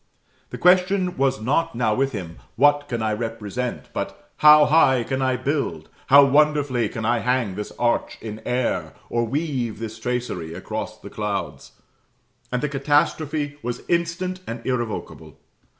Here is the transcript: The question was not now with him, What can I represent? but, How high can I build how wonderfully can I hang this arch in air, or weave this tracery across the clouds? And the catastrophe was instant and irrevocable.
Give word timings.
The 0.49 0.57
question 0.57 1.15
was 1.15 1.39
not 1.39 1.75
now 1.75 1.93
with 1.93 2.11
him, 2.11 2.37
What 2.55 2.87
can 2.89 3.03
I 3.03 3.13
represent? 3.13 3.89
but, 3.93 4.31
How 4.37 4.65
high 4.65 5.03
can 5.03 5.21
I 5.21 5.35
build 5.35 5.89
how 6.07 6.25
wonderfully 6.25 6.89
can 6.89 7.05
I 7.05 7.19
hang 7.19 7.53
this 7.53 7.71
arch 7.77 8.17
in 8.19 8.41
air, 8.43 8.93
or 9.11 9.25
weave 9.27 9.77
this 9.77 9.99
tracery 9.99 10.55
across 10.55 10.97
the 10.97 11.11
clouds? 11.11 11.73
And 12.51 12.63
the 12.63 12.67
catastrophe 12.69 13.57
was 13.61 13.83
instant 13.87 14.39
and 14.47 14.65
irrevocable. 14.65 15.37